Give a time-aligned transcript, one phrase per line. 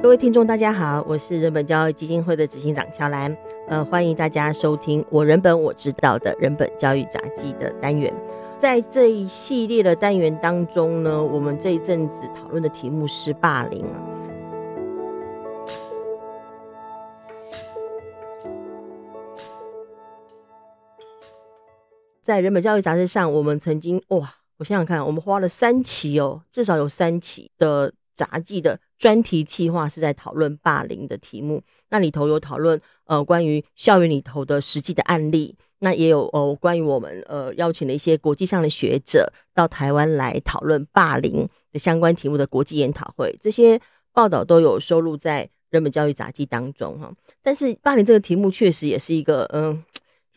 [0.00, 8.14] 各位听众，大家好，我是人本教育基金会的执行长乔兰，呃，欢迎大家收听我人本我知道的人本教育杂记的单元。
[8.60, 14.00] 在这一系列的单元当中呢，我们这一阵子讨论的题目是霸凌啊。
[22.22, 28.78] 在人本教育杂志上，我们曾经哇，我想想看，我们花了三期哦，至少有三期的杂技的。
[28.98, 43.80] 专题计划是在讨论霸凌的题目，那里头有讨论呃关于校园里头的实际的案例，那也有呃关于我们呃邀请了一些国际上的学者到台湾来讨论霸凌的相关题目的国际研讨会，这些
[44.12, 47.08] 报道都有收录在人本教育杂记当中哈。
[47.40, 49.84] 但是霸凌这个题目确实也是一个嗯、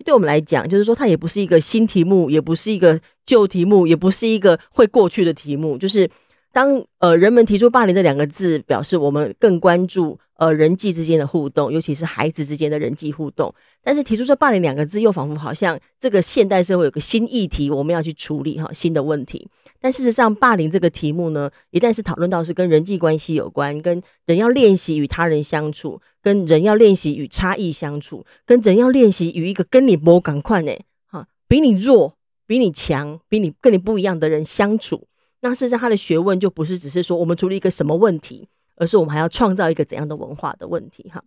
[0.06, 6.08] 对我们来讲，就是说它也不是一个新题目，也不是一个旧题目，也不是一个会过去的题目，就是。
[6.52, 13.54] 当呃人们提出霸凌这两个字，表示我们更关注呃人际之间的互动，尤其是孩子之间的人际互动。
[13.84, 19.48] 但是提出这霸凌两个字，又仿佛好像这个现代社会有个新议题，我们要去处理哈新的问题。
[19.80, 30.72] 但事实上，霸凌这个题目呢，一旦是讨论到是跟人际关系有关，跟人要练习与他人相处，跟人要练习与差异相处，跟人要练习与一个跟你不赶快呢
[31.08, 35.08] 哈比你弱、比你强、比你跟你不一样的人相处。
[35.42, 41.24] 那事实上，他的学问就不是只是说我们处理一个什么问题，而是我们还要创造一个怎样的文化的问题哈。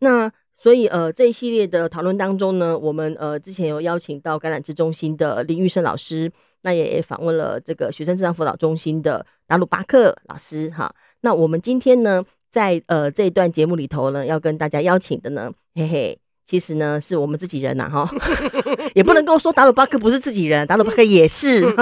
[0.00, 6.30] 那所以呃，这一系列的讨论当中呢，我们呃之前有邀请到橄榄枝中心的林玉生老师，
[6.62, 10.94] 那也访问了这个学生智商辅导中心的达鲁巴克老师哈。
[11.20, 18.08] 那我们今天呢，在呃这一段节目里头呢，要跟大家邀请的呢，嘿嘿，其实呢是我们自己人呐哈，
[18.94, 21.64] 也不能够说达鲁巴克不是自己人，达鲁巴克也是。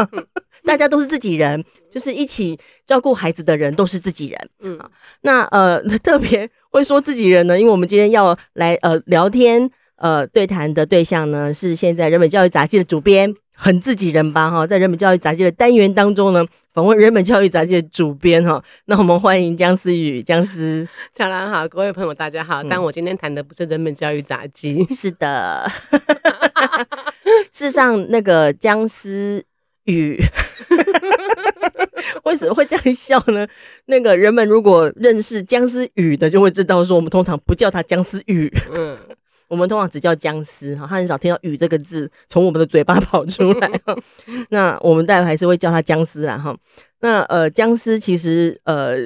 [0.65, 4.49] 大家都是自己人，就是一起照顾孩子的人都是自己人。
[4.63, 4.79] 嗯，
[5.23, 18.63] 那呃 特别会说自己人呢，因为我们今天要来呃聊天呃对谈的对象呢，是现在人本教育杂记的主编，很自己人吧哈，在人本教育杂记的单元当中呢，访问人本教育杂记的主编哈。
[18.87, 20.89] 那我们欢迎姜思宇，姜思。
[21.15, 22.63] 乔兰好，各位朋友大家好。
[22.63, 25.69] 嗯、但我今天谈的不是人本教育杂记，是的。
[27.53, 29.45] 事实上，那个姜思
[29.85, 30.19] 宇。
[32.25, 33.47] 为什么会这样笑呢？
[33.87, 38.97] 那个人们如果认识姜思宇的，就会知道说，我们通常不叫他姜思宇，嗯，
[39.49, 43.71] 我们通常只叫姜思哈，他很少听到“宇”这个字从我们的嘴巴跑出来。
[44.51, 46.57] 那我们待会还是会叫他姜思啦哈。
[47.01, 48.97] 那呃，姜思其实呃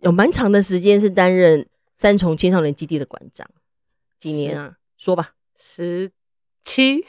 [0.00, 3.48] 有蛮长的时间是担任三重青少年基地的馆长，
[4.18, 4.74] 几年啊？
[4.98, 6.10] 说吧，十
[6.64, 7.04] 七。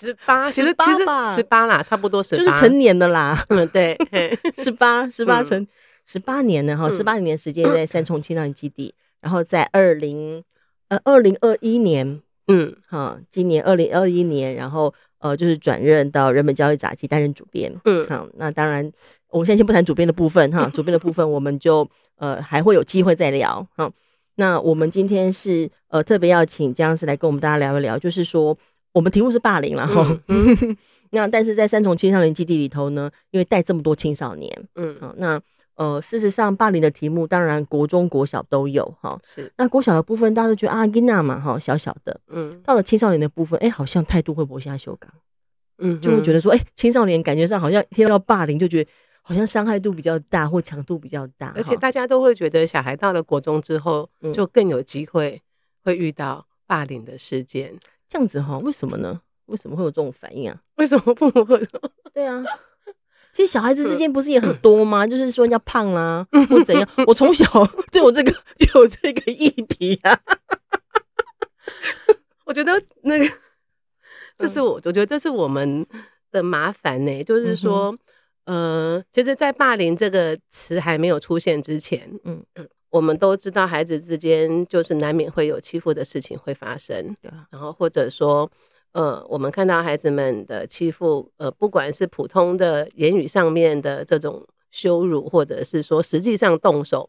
[0.00, 0.74] 十八，其实十
[1.04, 3.44] 八，十八啦，差不多十八，就是成年的啦。
[3.50, 3.96] 嗯，对，
[4.56, 5.66] 十八，十八成
[6.06, 10.42] 十八年了哈，十八年时间在三重青少年基地，然后在二零
[10.88, 18.90] 呃二零二一年，嗯，哈，今年二零二一年，然后呃就是转任到人本教育杂志担任主编，嗯，好，那当然
[19.28, 21.86] 我们现在先不谈主编的部分哈，主编的部分我们就
[22.16, 23.90] 呃还会有机会再聊哈。
[24.36, 28.56] 那我们今天是呃特别要请姜思来跟我们大家聊一聊，就是说。
[28.92, 30.76] 我们题目是霸凌，了哈，嗯、
[31.10, 35.40] 那但是在三重青少年基地里头呢，因为带这么多青少年，嗯，好，那
[35.76, 39.50] 呃，事实上霸凌的题目当然国中国小都有哈，是。
[39.56, 45.08] 那国小的部分大家都觉得啊，囡娜嘛哈，小小的，嗯，到了青少年的部分，哎、欸，好像态度会不会下修改，
[45.78, 48.90] 嗯，就会觉得说，哎、欸，青少年感觉上好像听到霸凌就觉得
[49.22, 55.40] 好像伤害度比较大或强度比较大，而且大家都会觉得小孩到了国中之后，就更有机会
[55.82, 57.74] 会遇到霸凌的事件。
[58.10, 59.20] 这样子哈，为什么呢？
[59.46, 60.60] 为什么会有这种反应啊？
[60.76, 61.64] 为什么父母会？
[62.12, 62.44] 对啊，
[63.32, 65.06] 其实小孩子之间不是也很多吗？
[65.08, 66.88] 就是说人家胖啦、啊，或怎样。
[67.06, 67.44] 我从小
[67.92, 70.20] 就有这个就有这个议题啊。
[72.44, 72.72] 我觉得
[73.02, 73.34] 那个，
[74.36, 75.86] 这是我，我觉得这是我们
[76.32, 77.22] 的麻烦呢、欸。
[77.22, 77.96] 就是说，
[78.46, 82.68] 嗯、呃，其实，在霸凌这个词还没有出现之前，嗯嗯。
[82.90, 87.16] 我们都知道，孩子之间就是难免会有欺负的事情会发生，
[87.50, 88.50] 然后或者说，
[88.92, 97.08] 呃，我们看到孩子们的欺负，呃，不管是普通的言语上面的这种羞辱，或者是说实际上动手，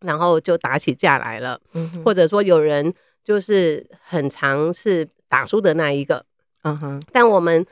[0.00, 1.60] 然后就打起架来了，
[2.04, 6.24] 或者说有人就是很常是打输的那一个，
[6.62, 7.66] 嗯哼，但我们。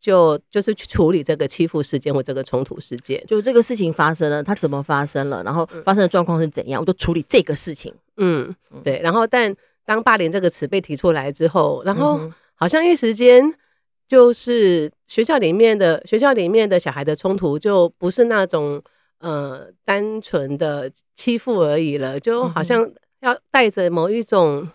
[0.00, 7.92] 就就是去处理这个欺负事件或这个冲突事件，就这个事情发生了，它怎么发生了，然后发生的状况是怎样，我就处理这个事情。
[8.16, 8.54] 嗯，
[8.84, 9.00] 对。
[9.02, 9.54] 然后，但
[9.84, 12.20] 当霸凌这个词被提出来之后，然后
[12.54, 13.52] 好像一时间
[14.06, 18.82] 就是学校里面的学校里面的小孩的冲突就不是那种
[19.18, 22.88] 呃单纯的欺负而已了，就好像
[23.20, 24.68] 要带着某一种。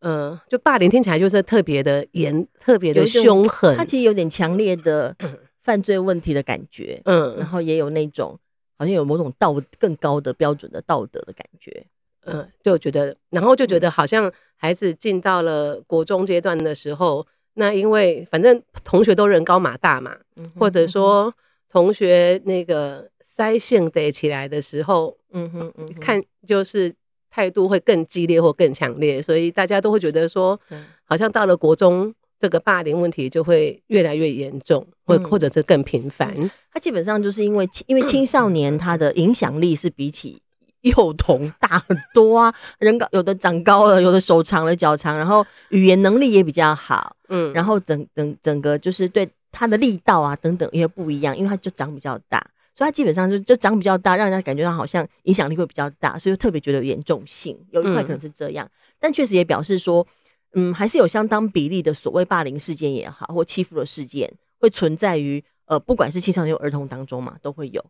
[0.00, 3.76] 呃，就霸凌听起来就是特别的严，特别的凶狠。
[3.76, 5.14] 他其实有点强烈的
[5.62, 8.38] 犯罪问题的感觉，嗯，然后也有那种
[8.78, 11.84] 好像有某种道更高的标准的道德的感觉，
[12.24, 20.16] 嗯，就觉得，然后就觉得好像孩子进到了国中阶段的时候，那因为反正同学都人高马大嘛，
[20.58, 21.30] 或者说
[21.68, 26.94] 同学那个腮腺得起来的时候，嗯哼嗯，看就是。
[27.30, 30.58] 态度会更激烈或更强烈，所以大家都会觉得说，
[31.04, 36.34] 好像到了国中，这个霸凌问题就会越来越严重，或或者是更频繁。
[36.72, 40.40] 他基本上就是因为因为青少年他的影响力是比起
[40.82, 52.44] 幼童大很多啊，人高有的长高了，有的手长了脚长，然后语言能力也比较好，嗯，然后整整整个就是对他的力道啊等等也不一样，因为他就长比较大。
[52.80, 57.54] 所以他基本上就就长比较大，让人家感觉到好像影响力会比较大，所以特别觉得有严重性。
[57.72, 60.06] 有一块可能是这样，嗯、但确实也表示说，
[60.54, 67.84] 嗯，还是有相当比例的所谓霸凌事件也好，或欺负的事件会存在于呃，不管是青少年儿童当中嘛，都会有。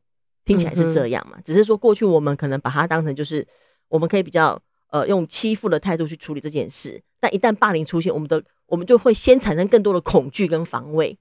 [0.45, 3.47] 听起来是这样嘛，嗯、只是说过去我们可能把它当成就是
[3.87, 11.17] 我们可以比较呃用欺负的态度去处理这件事，但一旦霸凌出现，我们的我们就会先产生更多的恐惧跟防卫。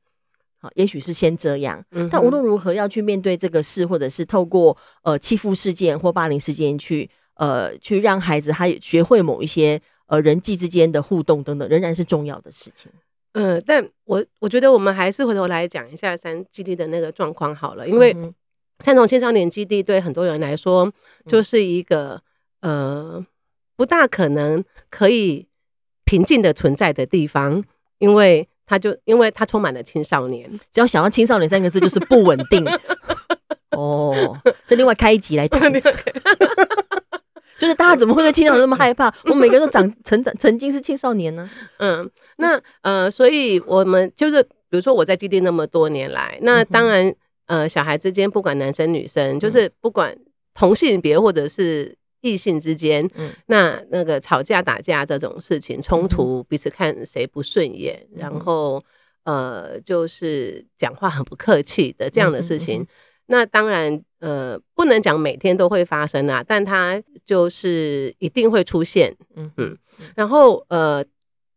[0.62, 12.92] 好，也许是先这样，但无论如何要去面对这个事，或者是透过呃欺负事件或霸凌事件去呃去让孩子他也学会某一些呃人际之间的互动等等，仍然是重要的事情。
[13.32, 18.14] 嗯、呃，但我我觉得我们还是回头来讲一下三基地的那个状况好了，因为
[18.82, 20.92] 三重青少年基地对很多人来说
[21.26, 22.22] 就是一个
[22.60, 23.26] 呃
[23.78, 25.48] 不大可能可以
[26.04, 27.64] 平静的存在的地方，
[28.00, 28.50] 因为。
[28.70, 32.64] 他就因为他充满了青少年，只要想到青少年三个字就是不稳定。
[33.72, 34.38] 哦，
[34.68, 39.12] 这另外开一集来谈，就是大家怎么会对青少年那么害怕？
[39.24, 41.50] 我们每个人都长成长曾经是青少年呢。
[41.80, 42.08] 嗯，
[42.38, 47.12] 那呃，所以我们就是比如说我在基地那么多年来，那当然
[47.48, 50.16] 呃，小孩之间不管男生女生，就是不管
[50.54, 51.98] 同性别或者是。
[52.22, 58.84] 异性之间，嗯，那那个吵架打架这种事情，冲突彼此看谁不顺眼，嗯、然后
[59.24, 62.88] 呃，就是讲话很不客气的这样的事情，嗯嗯嗯、
[63.28, 69.78] 那当然呃，不能讲每天都会发生啊，但它就是一定会出现，嗯嗯，
[70.16, 71.04] 然后呃，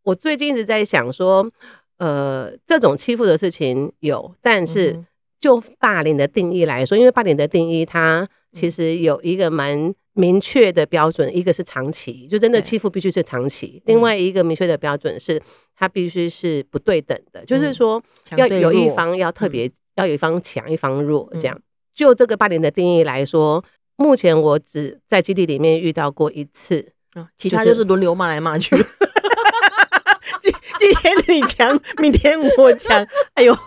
[0.03, 1.51] 我最近一直在想说，
[1.97, 5.03] 呃，这种欺负的事情有，但是
[5.43, 9.93] 就霸凌的定义来说，因为霸凌的定义它其实有一个蛮。
[10.15, 15.41] 明确的标准，一个是长期，就真的欺负必须是长期；另外一个明确的标准是，
[15.75, 17.99] 它必须是不对等的，就是说
[18.37, 21.59] 要有一方要特别，要有一方强，一方弱，这样。
[21.95, 26.93] 就这个霸凌的定义来说，目前我只在基地里面遇到过一次，
[27.35, 28.75] 其他就是轮流骂来骂去。
[30.39, 33.03] 今今天你强，明天我强，
[33.33, 33.57] 哎呦，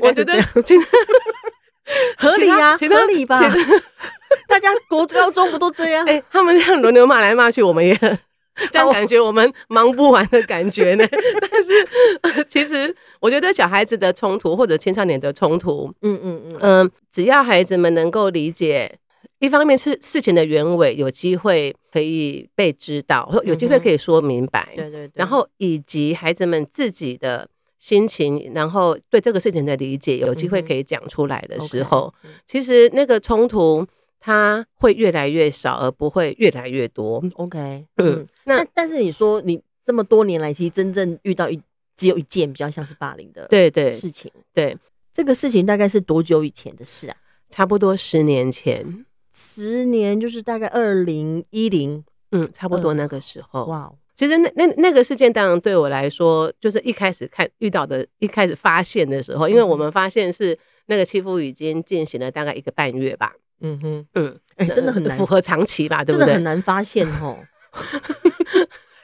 [0.00, 0.34] 我觉得
[2.16, 3.40] 合理呀，合理吧。
[4.48, 6.06] 大家国高中不都这样？
[6.06, 7.96] 哎、欸，他们这样轮流骂来骂去，我们也
[8.70, 11.04] 这样感觉我们忙不完的感觉呢。
[11.40, 11.70] 但是、
[12.22, 18.98] 呃，其实我觉得小孩子的冲突或者青少年的冲突，嗯嗯嗯嗯，只要孩子们能够理解，
[19.40, 27.48] 一方面是事情的原委，有机会可以被知道，或有机会可以说明白，对对对，然后以及孩子们自己的
[27.80, 32.14] 心情，然后对这个事情的理解，有机会可以讲出来的时候，
[32.46, 33.84] 其实那个冲突。
[34.22, 37.24] 它会越来越少，而不会越来越多。
[37.36, 41.58] OK，嗯，那但，但是你说你这么多年来，其实真正遇到一
[41.96, 44.78] 只有一件比较像是霸凌的，对对事情，对，对
[45.10, 47.16] 这个事情大概是多久以前的事啊？
[47.48, 53.64] 差不多十年前，十年就是大概二零一零，嗯，差不多那个时候。
[53.64, 60.54] 哇、嗯，其实那那那个事件当然对我来说，就是一开始看遇到的，一开始发现的时候，因为我们发现是
[60.88, 63.32] 那个欺负已经进行了大概一个半月吧。
[63.62, 66.04] 嗯哼，嗯，哎、欸，真的很难符合长期吧？
[66.04, 66.26] 对不对？
[66.26, 67.38] 真的很难发现 哦。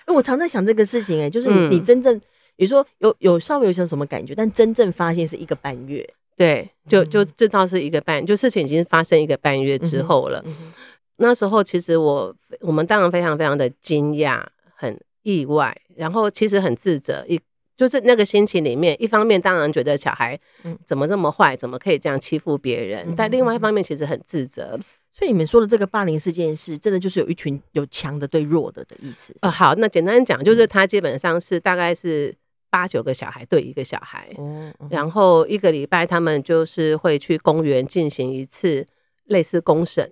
[0.04, 2.20] 哎，我常在想这个事情、欸，哎，就是你，你真正，
[2.56, 6.06] 你说有有稍微有些什么感觉，但真正发现是一个半月，
[6.36, 10.42] 对，就就这倒是一个半，就事情已经发生一个半月之后了。
[10.44, 10.72] 嗯嗯、
[11.16, 14.44] 那时候其实我我们当然非常非常的惊讶，
[14.74, 17.38] 很意外，然后其实很自责，一。
[17.78, 20.40] 就是那个心情里面，一方面当然觉得小孩
[20.86, 24.80] 怎么这么坏，怎么可以这样欺负别人，但另外一方面其实很自责。
[25.12, 29.36] 所以你们说的这个霸凌事件是真的，就是有一群有强的对弱的的意思。
[29.42, 32.34] 呃，好，那简单讲就是他基本上是大概是
[32.70, 38.86] 八九个小孩对一个小孩，嗯，然后一个礼拜他们就是会去公园进行一次
[39.26, 40.10] 类似公审，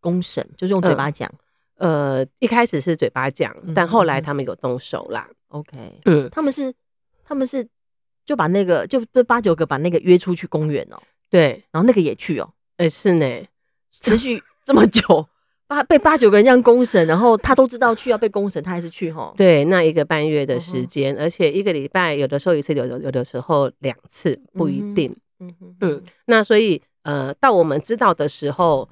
[0.00, 1.32] 公审就是用嘴巴讲，
[1.82, 5.28] 呃，一开始是嘴巴讲，但后来他们有动手啦。
[5.48, 6.72] OK，嗯，他们是
[7.24, 7.66] 他们是
[8.24, 13.26] 就把那个就八九个把那个约出去公园哦，对，然后那个也去哦，哎，是呢，
[13.90, 15.26] 持续这么久。
[15.66, 19.34] 八被八九个人这样公审，然后他都知道去要被公审，他还是去哈？
[19.36, 25.16] 对，那一个半月的时间，而且一个礼拜有的时候一次，有的有的时候两次，不一定。
[25.40, 28.88] 嗯嗯，那所以呃，到我们知道的时候，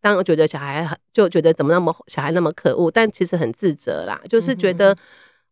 [0.00, 4.96] 当我觉得小孩很就觉得怎么那么小孩那么可恶，但其实很自责啦，就是觉得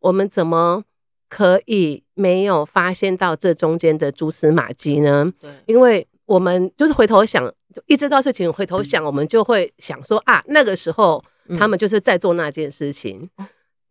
[0.01, 0.83] 我们怎么
[1.29, 5.33] 可以没有发现到这中间的蛛丝马迹呢？
[5.41, 6.07] 对，因为。
[6.27, 11.23] 我们就是回头想，就一知道事情，回头想，我们就会想说啊，那个时候
[11.57, 13.31] 他们就是在做那件事情，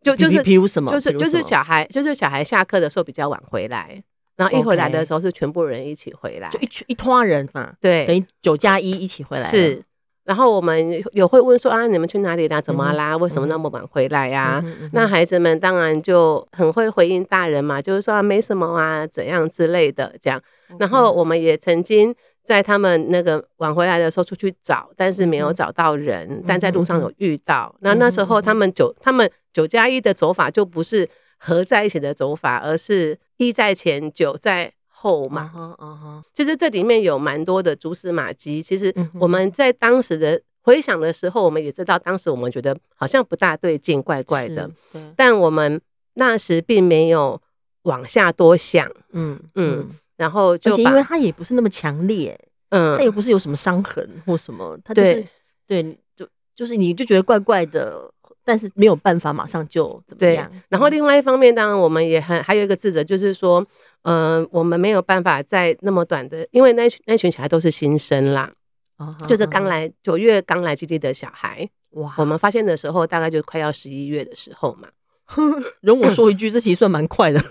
[0.02, 4.04] 就就是比如什么，就是就是小孩，就是小孩下课的时候比较晚回来，
[4.36, 9.82] 然后一回来的时候是全部人一起回来，就一群一拖人嘛，对，等于九加一一起回来是。
[10.24, 12.60] 然后我们有会问说啊，你们去哪里啦？
[12.60, 13.16] 怎么啦？
[13.16, 14.60] 为什么那么晚回来呀？
[14.92, 20.42] 那孩子们当然就很会回应大人嘛，就是说啊，没什么啊，怎样之类的这样。
[20.80, 22.12] 然后我们也曾经
[22.42, 27.72] 在他们那个晚回来的时候出去找，但是没有找到人，但在路上有遇到。
[27.78, 34.72] 那那时候他们九他们九加一的走法就不是合在一起的走法，而是一在前，九在。
[34.98, 38.62] 后嘛，其实这里面有蛮多的蛛丝马迹。
[38.62, 44.70] 其实我们在当时的回想的时候，我们也知道，当时我们觉得好像不大对劲，怪怪的。
[45.14, 45.78] 但我们
[46.14, 47.38] 那时并没有
[47.82, 48.90] 往下多想。
[49.12, 52.34] 嗯嗯，然后就因为他也不是那么强烈，
[52.70, 55.22] 嗯，他也不是有什么伤痕或什么，他就是
[55.66, 55.82] 对，
[56.16, 58.10] 就就是你就觉得怪怪的。
[58.46, 60.48] 但是没有办法马上就怎么样。
[60.68, 63.66] 然后另外一方面，当然我们也很还有一个自责，就是说，
[64.02, 68.52] 嗯、呃，我们没有办法在那么短的，因为那群那群小孩都是新生啦，
[68.98, 71.68] 哦、就是刚来九、哦、月刚来基地的小孩。
[71.90, 74.88] 哇，我们发现的时候大概就快要十一月的时候嘛。
[75.82, 77.40] 容我说一句，这其实算蛮快的，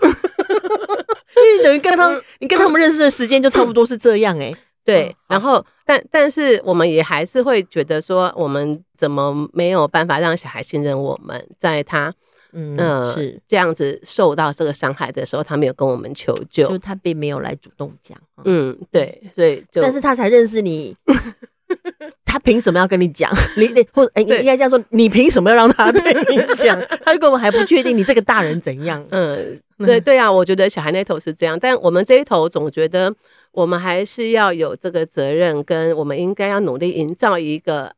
[1.36, 4.56] 因为你等于跟他们， 你跟他们认识的时间就差不多是这样哎、欸。
[4.86, 11.44] 对，然后但但是我们也还是会觉得说，我们怎么没有办法让小孩信任我们？
[11.58, 12.14] 在他
[12.52, 18.16] 嗯、呃、是这样子受到这个伤害的时候，他没有跟我们求救，就他并没有来主动讲。
[18.44, 20.96] 嗯，对，所以就但是他才认识你，
[22.24, 23.28] 他凭什么要跟你讲？
[23.56, 26.80] 你你或哎，你应该这样说，你凭什么要让他对你 讲？
[27.04, 29.04] 他就跟我们还不确定你这个大人怎样？
[29.10, 33.12] 嗯，对对啊，我觉得小孩那头是这样，但我们这一头总觉得。
[33.56, 37.90] 我们还是要有这个责任，跟我们应该要努力营造一个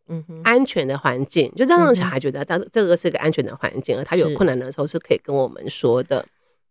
[0.44, 6.24] 安全的环境，就让让小孩觉得，但是这个是一个安全的环境，而他有困难的时候是可以跟我们说的。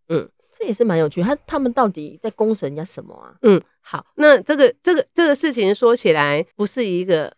[0.07, 0.25] 嗯，
[0.57, 1.21] 这也是蛮有趣。
[1.21, 3.35] 他他们到底在公审人家什么啊？
[3.41, 7.33] 嗯，好，那这个这个这个事情说起来不是一个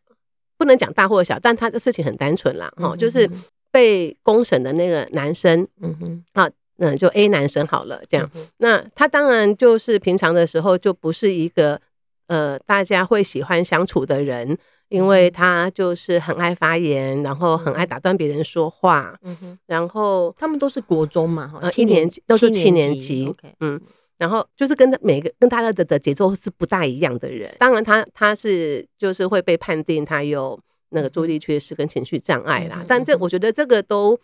[0.55, 3.27] 不能讲大或小，但他的事情很单纯啦，哈，就是
[3.71, 6.47] 被公审的那个男生，嗯哼，啊。
[6.79, 8.29] 嗯，就 A 男生好了，这样。
[8.35, 11.79] 嗯、那他当然就是平常的时候就不是一个
[12.27, 14.57] 呃大家会喜欢相处的人，
[14.87, 19.13] 因为他就是很爱发言，然后很爱打断别人说话。
[19.23, 19.57] 嗯哼。
[19.67, 23.25] 然后他们都是国中嘛，呃，七年级都是七年级。
[23.27, 23.81] Okay, 嗯。
[24.17, 27.53] 然后就是跟每个跟大家的的节奏是不大一样的人。
[27.59, 30.57] 当然他他是就是会被判定他有
[30.91, 32.77] 那个注意力缺失跟情绪障碍啦。
[32.79, 34.17] 嗯、但这我觉得这个都。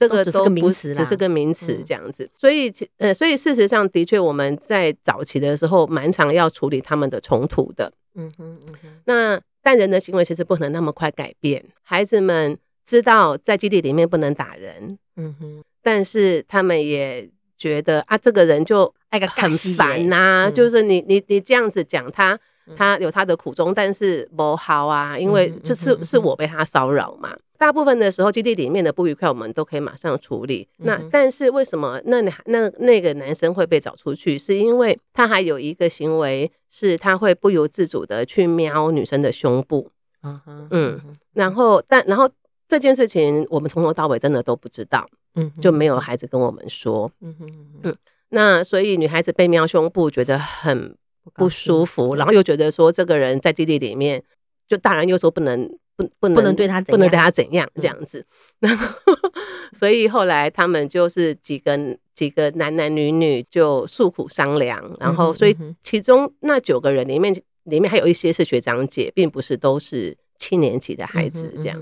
[0.00, 7.92] 这个都不只是个名词，这样子，所以呃，所以事实上的确，我们在早期的时候蛮常要处理他们的冲突的。
[8.14, 8.88] 嗯哼，嗯哼。
[9.04, 11.62] 那但人的行为其实不能那么快改变。
[11.82, 15.62] 孩子们知道在基地里面不能打人，嗯哼。
[15.82, 17.28] 但是他们也
[17.58, 22.40] 觉得啊，这个人就很烦呐，就是你你你这样子讲他，
[22.76, 27.36] 他有他的苦衷，但是不好啊，因为这是是我被他骚扰嘛。
[27.58, 30.66] 大部分的时候，基地里面的不愉快，我们都可以马上处理。
[30.78, 34.38] 那但是为什么那那那个男生会被找出去？
[34.38, 39.90] 是因为他还有一个行为，是他会不由自主的去瞄女生的胸部。
[40.22, 41.00] 嗯哼，嗯，
[41.34, 42.30] 然后但然后
[42.66, 45.06] 这件事情，我们从头到尾真的都不知道。
[45.34, 47.10] 嗯，就没有孩子跟我们说。
[47.20, 47.48] 嗯哼
[47.82, 47.94] 嗯，
[48.30, 50.96] 那所以女孩子被瞄胸部觉得很
[51.34, 54.22] 不舒服，然后又觉得说这个人在基地里面，
[54.68, 55.70] 就大人又说不能。
[55.96, 58.24] 不不能，不能对他不能对他怎样这样子，
[58.58, 59.12] 然后
[59.74, 61.78] 所以后来他们就是几个
[62.14, 67.30] 几个男男女女就诉苦商量，然后所以其中那九个人里面
[67.64, 71.78] 里面还有一些是学长姐，并不是都是七年级的孩子这样，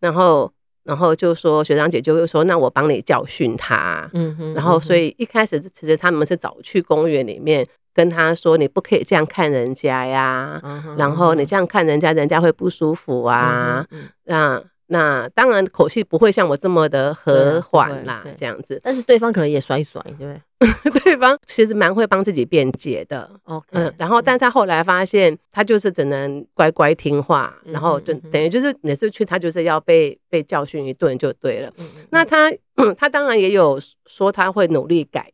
[0.00, 0.52] 然后
[0.82, 4.10] 然后就说学长姐就会说，那我帮你教训他。
[4.14, 4.54] 嗯哼。
[4.54, 10.60] 然后所以一开始其实他们是早去公园里面跟他说，你不可以这样看人家呀，
[10.96, 13.86] 然后你这样看人家，人家会不舒服啊。
[14.24, 14.62] 那。
[14.92, 18.80] 那当然，口气不会像我这么的和缓啦，这样子。
[18.82, 20.40] 但是对方可能也甩一甩，对不对？
[21.04, 23.30] 对方其实蛮会帮自己辩解的。
[23.70, 31.72] 嗯，然后，但他后来发现，他就是只能乖乖听话，嗯、然后就等于就是每次去，他就是要被被教训一顿就对了。
[31.78, 35.30] 嗯、那他、嗯、 他当然也有说他会努力改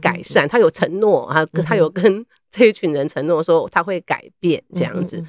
[0.00, 5.22] 改善，他有承诺啊，他有跟 这一群人承诺说他会改变这样子。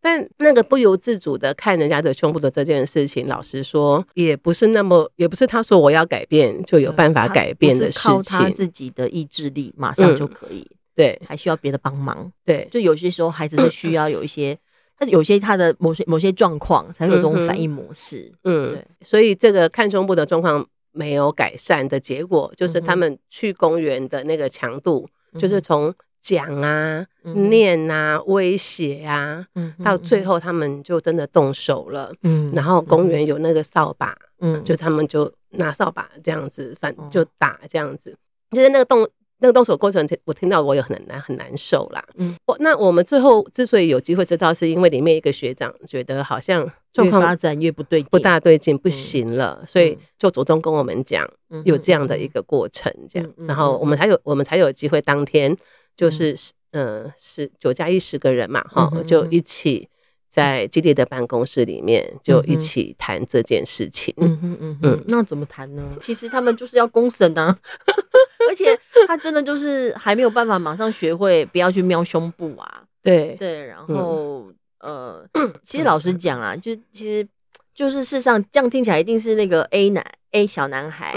[0.00, 8.12] 但那个不由自主的看人家的胸部的这件事情，老实说，也不是那么，也不是他说我要改变就有办法改变的事情。
[8.12, 12.30] 靠他自己的意志力马上就可以，嗯、对，还需要别的帮忙。
[12.44, 14.54] 对，就有些时候孩子是需要有一些，
[14.98, 18.30] 他有些他的某些某些状况才有这种反应模式。
[18.42, 25.06] 嗯，对，所以这个看胸部的状况没有改善的结果，就是他们去公园的那个强度，
[25.38, 25.94] 就是从。
[26.24, 29.46] 讲啊，念啊，威胁啊，
[29.84, 32.10] 到最后他们就真的动手了。
[32.22, 38.16] 嗯，然后公园有那个扫把，嗯，就他们就拿扫把这样子，反就打这样子。
[38.52, 39.06] 就是那个动
[39.40, 42.02] 那个动手过程，我听到我也很难很难受啦。
[42.16, 51.28] 嗯，那我们最后之所以有机会知道，是因为里面一个学长觉得好像状况发展越不对劲，不大对劲，不行了，所以就主动跟我们讲
[51.66, 55.54] 有这样的一个过程，这样，然后我们才有我们才有机会当天。
[55.96, 56.34] 就是
[56.72, 59.88] 嗯，十九加一十个人嘛，哈，就一起
[60.28, 64.12] 在基地的办公室里面，就一起谈这件事情。
[64.16, 65.96] 嗯嗯嗯嗯，那怎么谈呢？
[66.00, 67.56] 其实他们就是要公审啊，
[68.50, 72.82] 而且他真的就是还没有办法马上学会不要去瞄胸部啊。
[73.00, 73.36] 对。
[73.38, 74.50] 对，然后
[74.84, 75.26] 呃，
[75.64, 77.26] 其实老实讲啊，就其实
[77.74, 81.14] 就是事实上这样听起来一定是那个 A 男 A 小男孩，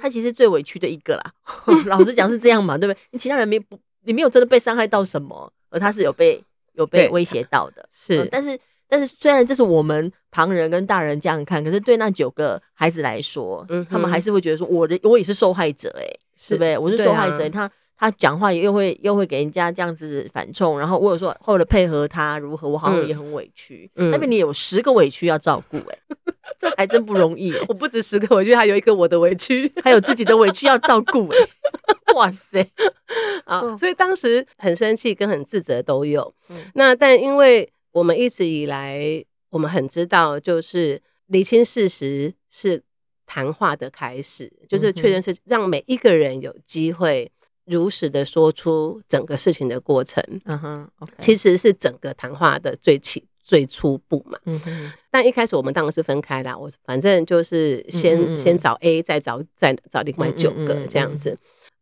[0.00, 1.32] 他其实最委屈的一个啦。
[1.86, 3.00] 老实讲是这样嘛，对不对？
[3.10, 3.78] 你其他人没不。
[4.04, 8.26] 你没有真的被伤害到什么，而他是有被有被威胁到的，是、呃。
[8.32, 8.58] 但是
[8.88, 16.78] 但是虽然这是我们旁人跟大人这样看，可是对那九个孩子来说，嗯，他们还是会觉得说，我的我也是受害者、欸，哎是，对不对？
[16.78, 23.90] 我是受害者，啊、他他讲话又会又会给人家这样子反冲，然后我有说后来配合他如何，我好像也很委屈。
[23.96, 26.16] 嗯、那边你有十个委屈要照顾、欸，哎，
[26.58, 27.62] 这还真不容易、欸。
[27.68, 31.42] 我不止十个委屈，还有一个我的委屈，还有自己的委屈要照顾、欸，
[32.06, 32.66] 哎，哇塞！
[33.44, 36.34] 啊，所以当时很生气跟很自责都有。
[36.48, 42.82] 嗯、那但因为我们一直以来，我们很知道，就是厘清事实是
[43.26, 47.30] 谈话的开始，就是确认是让每一个人有机会
[47.70, 50.22] 如实的说出整个事情的过程。
[50.44, 54.38] 嗯哼，okay、其实是整个谈话的最起最初步嘛。
[54.44, 56.56] 嗯哼，但一开始我们当然是分开啦。
[56.56, 61.38] 我反正就是先嗯嗯先找 A，再找再找另外九个这样子。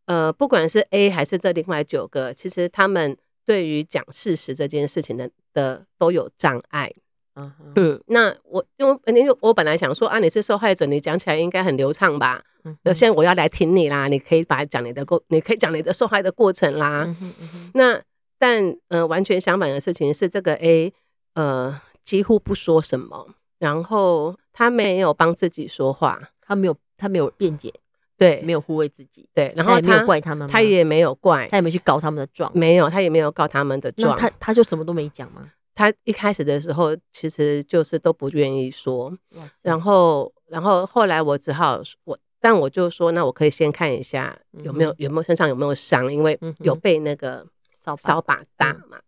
[0.06, 6.92] 呃，不管是 A 还是这另外九个，其实他们对于讲事实这件事情的的都有障碍。
[7.38, 7.50] Uh.
[7.76, 12.42] 嗯，那我因为你我本来想说啊，你是受害者，你讲起来应该很流畅吧？
[12.64, 12.94] 嗯、uh，huh.
[12.94, 17.04] 现在我要来听你啦，你可以把讲你的过，你可以讲你的受害的过程啦。
[17.04, 17.70] Uh uh huh.
[17.74, 18.02] 那
[18.38, 20.92] 但呃，完全相反的事情是，这个 A
[21.34, 27.72] 呃几乎不说什么，然后他没有帮自己说话，他没有他没有辩解。
[28.16, 29.28] 对，没有护卫自己。
[29.32, 34.18] 对，然后他，他也没有怪他们，他也没有怪，他也没去告他们的状，没有，他也没有告他们的状。
[34.18, 35.52] 他他就什么都没讲吗？
[35.78, 39.16] 他一开始的时候其实就是都不愿意说，
[39.62, 47.46] 然后然后后来我只好我，但我就说，那我可以先看一下有没有、嗯、有没有身上有没有伤，因为有被那个
[47.84, 48.98] 扫扫把打嘛。
[48.98, 49.02] 嗯、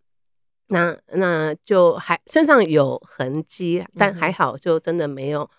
[0.69, 5.51] 那那就还身上有痕迹，但还好，就真的没有。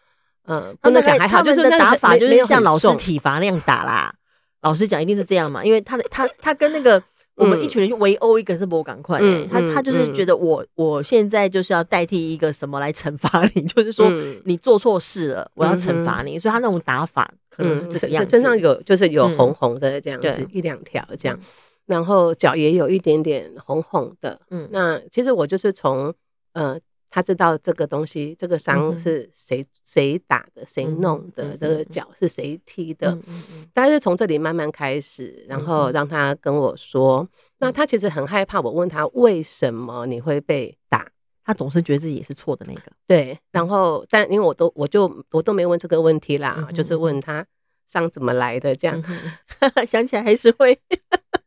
[0.45, 4.15] 嗯，不能讲还好，就是打法就是像老师体罚那样打啦。
[4.61, 7.03] 老师讲一定是这样嘛，因为他的他他跟那个
[7.41, 9.19] 我们一群人就围殴一个是不赶快，
[9.51, 14.09] 他他就是觉得我我现在就是要代替一个什么来惩罚你，就是说
[14.45, 21.39] 你做错事了，我要惩罚你，所以他那种打法可能是这个样子，身上有就是有红红的这样子一两条这样，
[21.87, 26.13] 然后脚也有一点点红红的，嗯，那其实我就是从
[26.53, 26.79] 呃。
[27.13, 37.27] 他知道这个东西，这个伤是谁谁打的，谁弄的，这个脚是谁踢的，嗯、但是从这里慢慢开始，然后让他跟我说。
[37.59, 41.05] 那他其实很害怕，我问他为什么你会被打，
[41.43, 42.81] 他总是觉得自己也是错的那个。
[43.05, 47.45] 对，然后但因为我都我就我都没问这个问题啦，就是问他
[47.87, 49.03] 伤怎么来的这样，
[49.85, 50.79] 想起来还是会。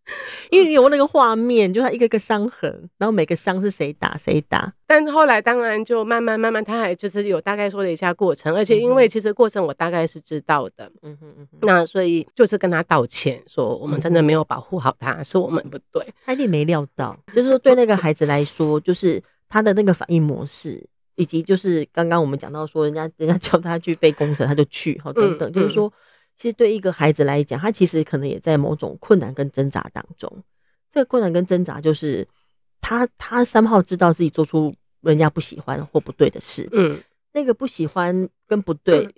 [0.51, 4.73] 因为你有那个画面，就他一个个伤痕，然后每个伤是谁打谁打。
[4.87, 16.07] 但后来当然就慢慢慢慢，他还就是有大概说了一下过程，而且因为其实过程我大概是知道的，嗯哼嗯哼，那所以就是跟他道歉，说我们真的没有保护好他，是我们不对。
[16.27, 20.87] 他一定没料到，就是说对那个孩子来说，就是他的那个反应模式，
[21.17, 25.91] 以及就是刚刚我们讲到说，人家人家叫他去背公程，他就去，好等等，就是说。
[26.37, 30.43] 其实对一个孩子来讲，他其实可能也在某种困难跟挣扎当中。
[30.91, 32.27] 这个困难跟挣扎就是
[32.81, 37.01] 他他三号知道自己做出人家不喜欢或不对的事，嗯，
[37.33, 39.09] 那个不喜欢跟不对，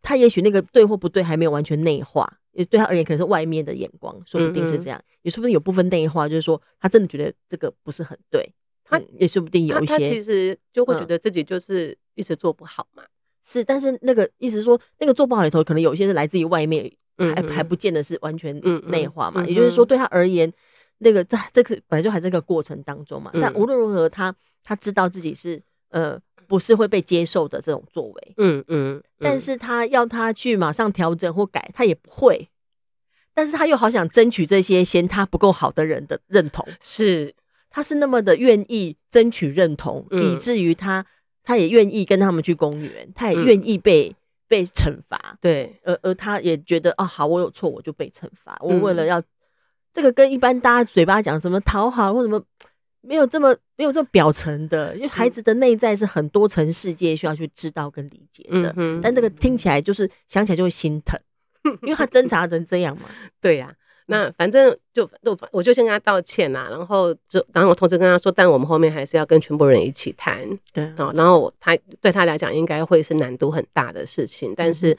[0.00, 8.48] 他也许那个对或不对还没有完全内化，也对他而言可能是外面的眼光，说不定是这样，也说不定有部分内化，就是说他真的觉得这个不是很对，
[8.84, 13.02] 他也说不定有一些，他其实就会觉得自己就是一直做不好嘛。
[13.46, 19.46] 是，但是那个意思是说，那个做不好里头，可能有一些是来自于外面，还还不见得是完全内化嘛。
[19.46, 20.50] 也就是说，对他而言，
[20.98, 23.30] 那个在这个本来就还在这个过程当中嘛。
[23.34, 29.02] 但无论如何，他他知道自己是呃不是会被接受的这种作为，嗯嗯。
[29.18, 32.48] 但是他要他去马上调整或改，他也不会。
[33.34, 37.34] 但是他又好想争取这些嫌他不够好的人的认同，是，
[37.68, 41.04] 他是那么的愿意争取认同，以至于他。
[41.44, 44.14] 他也愿意跟他们去公园，他也愿意被、嗯、
[44.48, 48.56] 被惩罚，对，而而他也觉得哦，好，我有错，我就被惩罚。
[48.60, 49.24] 我为了要、嗯、
[49.92, 52.42] 这个，跟一般大家嘴巴讲什么讨好或什么，
[53.02, 58.72] 没有这么没有这么表层的，因为孩子的内在是很多层世界需要去知道跟理解的。
[58.76, 61.20] 嗯、但这个听起来就是想起来就会心疼，
[61.82, 63.04] 因为他挣扎成这样嘛。
[63.40, 63.83] 对呀、啊。
[64.06, 74.94] 那反正就就我就先跟他道歉啦，然后就然后我同时跟他说，但我们后面还是要跟全部人一起谈，对，然后他对他来讲应该会是难度很大的事情，但是、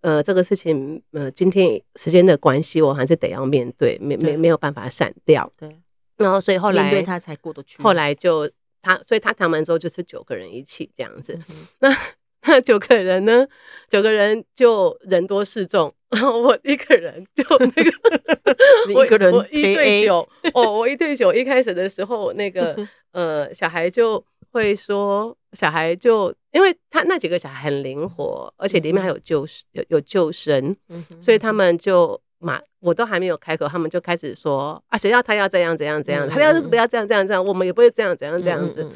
[0.00, 5.76] 呃这个事情呃今天时间的关系，我还是得要面对，没没没有办法闪掉，对，
[6.16, 11.96] 然后所以后来他才过得去，后来就他所以他谈完之后就是九个人一起这样子，嗯、那
[12.48, 13.46] 那九个人呢，
[13.90, 15.92] 九个人就人多势众。
[16.32, 17.92] 我一个人就那个，
[18.94, 21.32] 我一个人我一对九哦，我一对九。
[21.32, 22.76] 一开始的时候，那个
[23.12, 30.76] 呃小孩就会说，小孩就因为他那几个小孩很灵活，而且里面还有救生有有救生，
[31.20, 38.88] 所以他们就嘛，我都还没有开口，他们就开始说啊，谁要他要这样怎样怎样，他要是不要这样这样这样，我们也不会这样怎样这样子。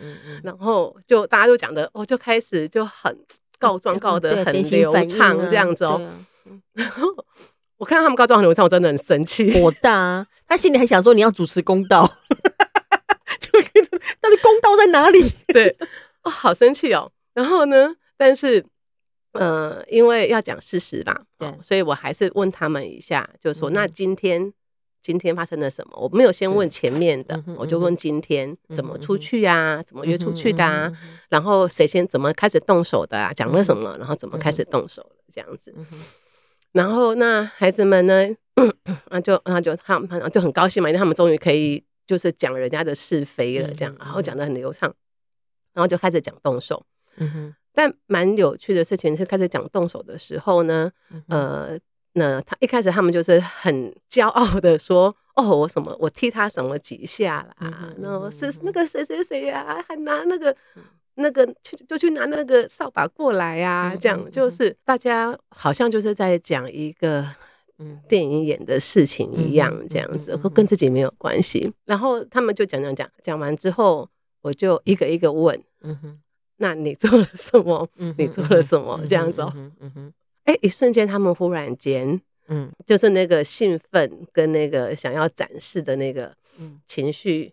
[0.44, 3.18] 然后就大家都讲的，我就开始就很
[3.58, 6.00] 告状告得很流畅这样子哦。
[6.72, 7.08] 然 后
[7.76, 10.26] 我看到他们告状很流畅，我真的很生气，火大。
[10.46, 12.10] 他心里还想说：“你要主持公道，
[14.20, 15.76] 但是公道在哪里？” 对，
[16.24, 17.10] 哦，好生气哦。
[17.34, 18.64] 然后呢，但是，
[19.32, 24.52] 呃，因为要讲事实吧，对，所以我还是问他们一下，就是说，那今天
[25.00, 25.96] 今天发生了什么？
[25.96, 29.80] 我没有先问前面的，我就问今天怎么出去呀？
[29.86, 30.92] 怎么约出去的啊？
[31.28, 33.32] 然后谁先怎么开始动手的啊？
[33.32, 33.96] 讲了什么？
[33.98, 35.32] 然后怎么开始动手的？
[35.32, 35.72] 这样子。
[36.72, 38.28] 然后那孩子们呢？
[39.10, 44.92] 那 就那就他们就很高兴嘛，因为他们终于可以就是讲人家的是非了，这样，然后讲的很流畅，
[45.72, 46.84] 然后就开始讲动手。
[47.16, 47.54] 嗯哼。
[47.72, 50.90] 但蛮有趣的事情是，开始讲动手的时候呢，
[51.28, 51.78] 呃，
[52.14, 60.54] 那他一开始他们就是很骄傲的说：“哦，我什么，我踢他什么几下啦，然后是那个谁谁谁呀，还拿那个。”
[61.14, 67.26] 那个去就去拿那个扫把过来呀，这样就是大家好像就是在讲一个
[68.08, 71.72] 电影演的事情一样，这样子，和跟自己没有关系。
[71.84, 74.08] 然后他们就讲讲讲，讲完之后，
[74.42, 76.20] 我就一个一个问，嗯哼，
[76.58, 77.88] 那你做了什么？
[78.16, 79.00] 你做了什么？
[79.08, 80.12] 这样子哦，嗯哼，
[80.44, 86.34] 哎，一瞬间他们忽然间，嗯，就是那个兴奋跟那个想要展示的那个
[86.86, 87.52] 情绪。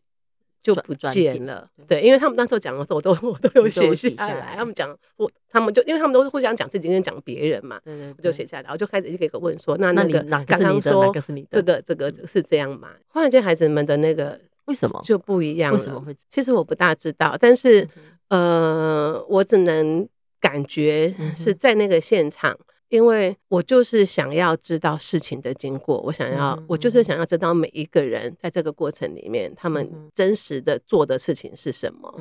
[0.68, 4.54] 就不见了，对，因为他们那时候讲的时候，我都我都有写下来。
[4.58, 7.80] 他们讲我，他们就因为他们都是互相讲自己跟讲别人嘛，
[8.18, 11.10] 我就写下来，然后就开始一个一个问说，那那个刚刚说
[11.50, 12.90] 这个这个是这样吗？
[13.08, 15.78] 忽然间孩子们的那个为什么就不一样了？
[15.78, 16.14] 为什么会？
[16.30, 17.88] 其实我不大知道，但是
[18.28, 20.06] 呃，我只能
[20.42, 22.58] 感觉是在那个现场。
[22.90, 32.14] 因为我就是想要知道事情的经过，我想要，我就是想要知道每一个人在这个过程里面，他们真实的做的事情是什么。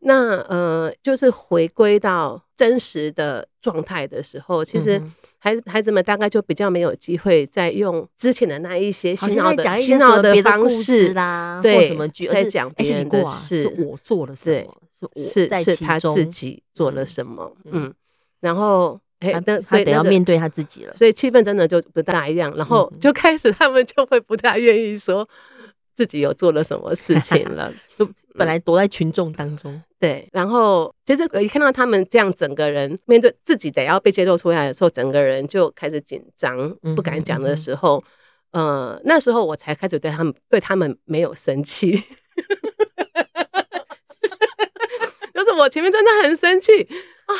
[0.00, 5.00] 那呃，就是回归到真实的状态的时候，其实
[5.38, 17.92] 孩子孩子们大概就比较没有机会再用之前的那一些洗脑的洗脑的方式啦，对，什么剧在讲别人的事，是我做了什么，是是他自己做了什么，嗯，
[18.40, 18.98] 然后。
[19.30, 22.52] 他他得要面对他自己了，所以气氛真的就不大一样。
[22.56, 25.28] 然后就开始他们就会不太愿意说，
[25.94, 27.72] 自己有做了什么事情了。
[27.96, 38.02] 就本来躲在群众当中，对，然后其实一看到他们这样，整个人面对自己得要被揭露出来的时候，整个人就开始紧张，不敢讲的时候，
[38.52, 41.92] 嗯、呃，那时候我才开始对他们对他们没有生气
[45.34, 46.88] 就是我前面真的很生气
[47.26, 47.36] 啊。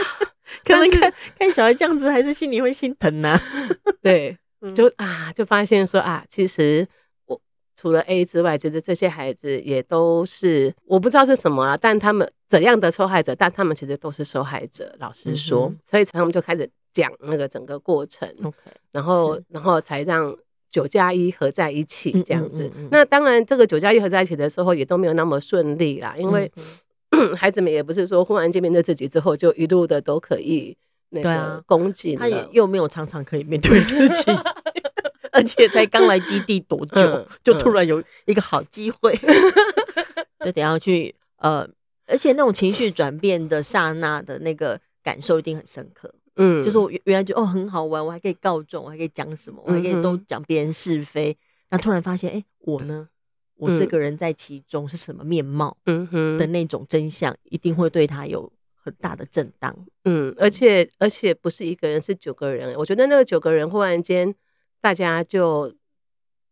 [0.66, 3.40] 可能看看小孩这样子，还是心里会心疼呐、啊。
[4.02, 4.36] 对，
[4.74, 6.86] 就啊，就发现说啊，其实
[7.26, 7.40] 我
[7.76, 14.94] 除了 A 之外，其实这些孩子也都是我不知道是什么啊，但他们怎样的受害者，但他们其实都是受害者。
[14.98, 18.28] 老实说，嗯、所以他们就开始讲那个整个过程。
[18.92, 20.36] 然后然后才让
[20.70, 22.64] 九加一合在一起这样子。
[22.64, 26.50] 嗯嗯嗯嗯，那当然，这个九加一合在一起的时候，也都没有那么顺利啦，因为。
[27.22, 30.76] 嗯 孩子们也不是说忽然间面对自己之后就一路的都可以
[31.10, 34.32] 那个攻击，他也又没有常常可以面对自己，
[35.32, 39.18] 而且才刚来基地多久，嗯、就突然有一个好机会，
[40.44, 41.68] 就得要去呃，
[42.06, 46.12] 而且那种情绪转变的刹那的那个感受一定很深刻。
[46.36, 51.36] 嗯，就是我原来觉得哦很好玩，我还可以告状，我还可以讲什么，我还可以都讲别人是非，
[51.68, 53.08] 那突然发现哎、欸，我呢？
[53.62, 55.76] 我这个人在其中是什么面貌？
[55.86, 59.72] 嗯哼的那种真相，一定会对他有很大的震荡。
[60.04, 62.74] 嗯，而且而且不是一个人，是九个人。
[62.76, 64.34] 我觉得那个九个人忽然间，
[64.80, 65.72] 大家就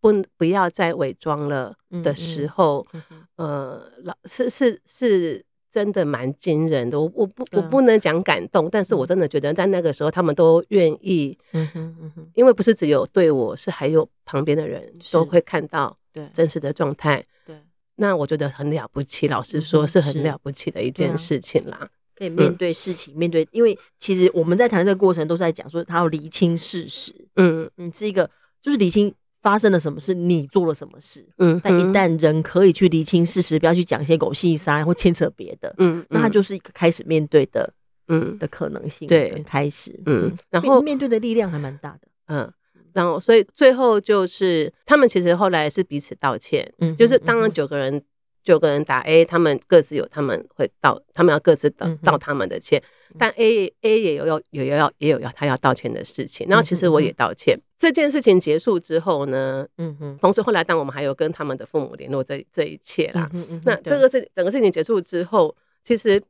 [0.00, 7.00] 不不要再伪装了的时候，嗯嗯、呃，老是是是真的蛮惊人的。
[7.00, 11.36] 我我不我不能讲感动，但是我真的觉得在那个时候，他们都愿意。
[11.52, 15.96] 嗯哼嗯哼，因为不是只有对我，是还有旁边的人都会看到。
[16.12, 17.56] 对真实的状态，对，
[17.96, 19.28] 那我觉得很了不起。
[19.28, 21.88] 老实说，是很了不起的一件事情啦。
[22.16, 27.14] 可以面对事情，面对，因为其实我们在谈这个过程，都是在讲说他要厘清事实。
[27.36, 28.28] 嗯，你是一个，
[28.60, 31.26] 就是厘清发生了什么事，你做了什么事。
[31.38, 35.74] 嗯，但一旦人可以去厘清事实，不要去讲一些狗屁沙或牵扯别的。
[35.78, 37.72] 嗯，那他就是一个开始面对的，
[38.08, 39.08] 嗯的可能性。
[39.08, 39.98] 对，开始。
[40.04, 42.00] 嗯，然后面对的力量还蛮大的。
[42.26, 42.52] 嗯。
[42.94, 48.02] 然后，所以最后就是他们其实后来是彼此道歉，嗯，就是当然九个人
[48.42, 52.82] 九个人打 A，他们各自有他们会道，他们要各自道道他们的歉，
[53.18, 56.46] 但 A A 也有要有要也有要他要道歉的事情。
[56.48, 57.58] 然后其实我也道歉。
[57.78, 66.22] 这件事情结束之后呢，嗯哼，同时后来当我们还有跟他们的父母联络这这一切啦，嗯嗯那这个事整个事情结束之后，其实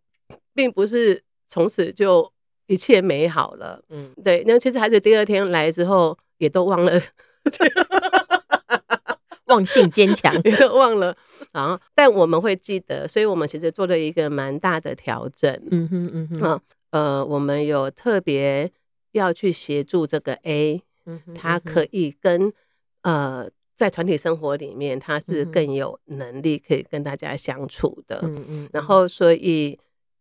[0.55, 2.33] 并不是从此就
[2.67, 4.43] 一切美好了，嗯，对。
[4.47, 6.19] 那其实孩子第二天来之后。
[6.43, 7.01] 也都忘了，
[9.47, 11.15] 忘性坚强，也都忘了
[11.53, 11.79] 啊！
[11.95, 15.53] 但我们会记得，所以我们其实做了一个蛮大的调整。
[15.71, 18.73] 嗯哼嗯哼，啊呃，我们有特别
[19.13, 20.83] 要去协助这个 A，
[21.35, 22.53] 他可以跟
[23.03, 28.21] 呃在团体生活里面，他是更有能力可以跟大家相处的。
[28.23, 29.79] 嗯嗯，然后所以。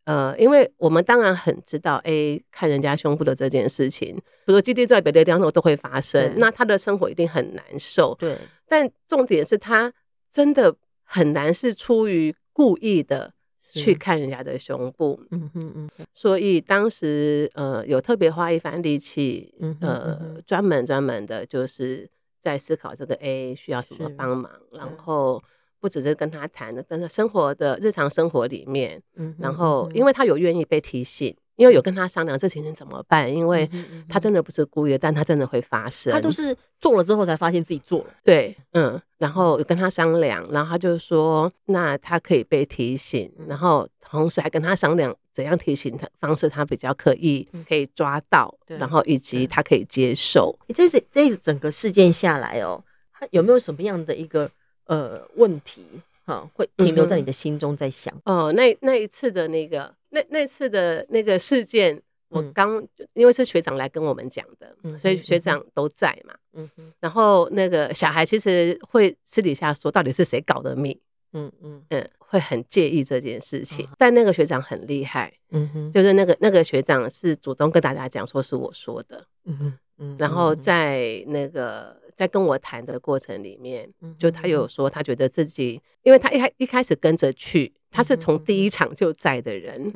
[0.10, 8.16] 呃，因为我们当然很知道，A 看人家胸部的这件事情，除了基地在别的地方都会发生，那他的生活一定很难受。
[8.18, 8.36] 对，
[8.68, 9.94] 但重点是他
[10.32, 13.32] 真的很难是出于故意的
[13.72, 15.22] 去看人家的胸部。
[15.30, 15.90] 嗯嗯嗯。
[16.12, 22.10] 所以当时呃有特别花一番力气，呃专门专门的就是
[22.42, 25.44] 在思考这个 A 需要什么帮忙，然后。
[25.80, 33.70] 不只是跟他谈的，真的生活的日常生活里面，嗯、然后因为他有愿意被提醒，因为有跟他商量这情形怎么办，因为
[34.08, 36.12] 他真的不是故意的，但他真的会发生。
[36.12, 50.58] 他都是做了之后才发现自己做了，对，嗯，然后有跟他商量，然后他就说，那他可以被提醒，然后同时还跟他商量怎样提醒他方式，他比较可以可以抓到，然后以及他可以接受。
[50.76, 54.50] 这这这整个事件下来哦，他有没有什么样的一个？
[54.90, 55.86] 呃，问题
[56.26, 58.52] 哈会停留在你的心中，在想、嗯、哦。
[58.54, 66.34] 那那一次的那个那那次的那个事件，我刚、嗯、因为是学长来跟我们讲的，嗯、所以学长都在嘛。
[66.54, 66.92] 嗯哼。
[67.00, 71.00] 然后那个小孩其实会私底下说，到底是谁搞的密？
[71.34, 73.86] 嗯嗯嗯，会很介意这件事情。
[73.86, 79.24] 嗯、但那个学长很厉害，嗯哼，就是那个那个学长是主动跟大家讲，说是我说的。
[79.46, 80.16] 嗯哼嗯。
[80.18, 81.96] 然后在那个。
[82.20, 88.70] 在跟我谈的过程里面，就他有说，他觉得自己，因为他一开一开始跟着去，他是从第一。
[88.70, 89.92] 场就在的人，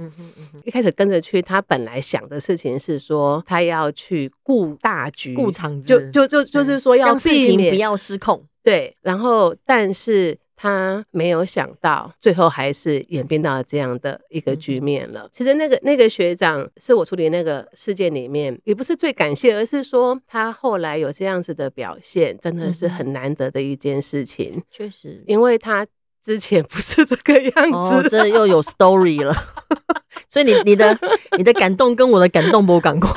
[0.66, 8.98] 一开始跟着去，他本来想的事情是说，他要去顾大局，顾场子，就就就就是说要让事情不要失控，对。
[9.02, 15.28] 然后，但是他没有想到，最后还是演变到了这样的一个局面了。
[15.32, 24.62] 其实那个那个学长是我处理那个事件里面，也不是最感谢，而是说他后来有这样子的表现，真的是很难得的一件事情。
[24.72, 25.86] 确实，因为他
[26.24, 29.34] 之前不是这个样子，哦，这又有 story 了。
[30.30, 30.98] 所以你你的
[31.38, 33.08] 你的感动跟我的感动不感过，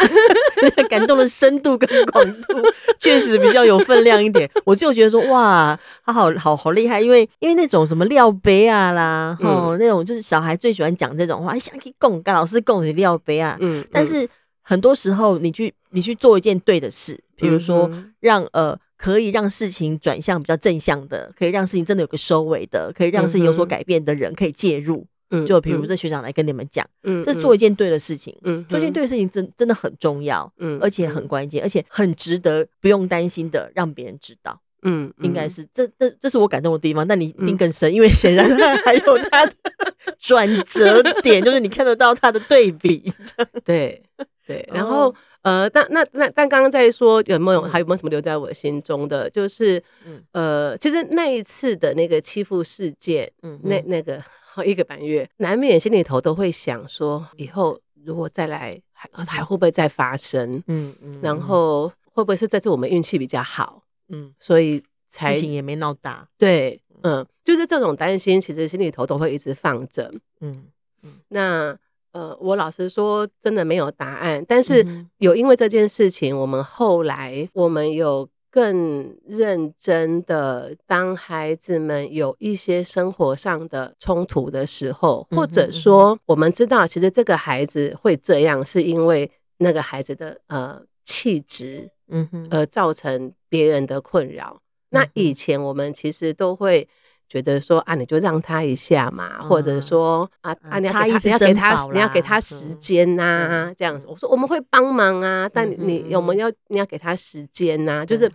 [0.89, 2.55] 感动的深度跟广度
[2.99, 4.51] 确实比较有分量一点。
[4.65, 13.57] 我就觉得说哇，他好好好厉害，因为因为那种什么廖杯啊啦，哦、嗯、那种就是小孩最喜欢讲这种话，想去供跟老师供你廖杯啊。
[13.61, 14.29] 嗯，但是
[14.63, 25.07] 很多时候你去你去做一件对的事，比如说让呃可以让事情转向比较正向的，可以让事情真的有个收尾的，可以让事情有所改变的人可以介入。
[25.31, 39.53] 嗯，就比如这学长来跟你们讲，嗯，这是做一件对的事情，嗯，做一件对的事情真真的很重要，嗯，而且很关键，而且很值得不用担心的让别人知道，嗯，应该是这这这是我感动的地方，但你一定更深，因为显然他 还有他的
[40.21, 43.13] 转折点，就是你看得到他的对比，
[43.65, 44.01] 对
[44.47, 45.13] 对，然后
[45.43, 49.83] 呃，但那那但刚刚在说有没有还有没有什么留在我心中的，就是
[50.31, 54.23] 呃，其实那一次的那个欺负事件，嗯，那那个。
[54.65, 60.63] 一个半月，难免心里头都会想说，以后如果再来，还还会不会再发生？
[60.67, 63.83] 嗯嗯，然后会不会是这次我们运气比较好？
[64.09, 66.29] 嗯，所以才事情也没闹大。
[66.39, 70.13] 对，嗯，就是这种担心，其实心里头都会一直放着。
[70.41, 70.65] 嗯
[71.03, 71.77] 嗯，那
[72.13, 78.29] 呃，我老实说，真的没有答案，但是有因为这件事情，我们后来我们有。
[78.57, 94.63] 更认真的，当孩子们有一些生活上的冲突的时候，或者说我们知道，其实这个孩子会这样，是因为那个孩子的呃气质，嗯哼，而造成别人的困扰。
[94.89, 96.89] 那以前我们其实都会
[97.29, 104.07] 觉得说啊，你就让他一下嘛，或者说啊啊，你要给他，你要给他，你要给他时间呐，这样子。
[104.09, 108.33] 我说我们会帮忙啊，但你我们要你要给他时间呐，就是。